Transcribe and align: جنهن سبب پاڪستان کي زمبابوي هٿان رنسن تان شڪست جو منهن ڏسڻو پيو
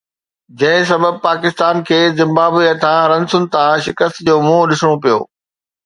جنهن 0.61 0.83
سبب 0.91 1.15
پاڪستان 1.25 1.75
کي 1.89 1.99
زمبابوي 2.21 2.65
هٿان 2.71 2.99
رنسن 3.13 3.43
تان 3.53 3.71
شڪست 3.85 4.17
جو 4.27 4.35
منهن 4.47 4.63
ڏسڻو 4.71 4.95
پيو 5.03 5.19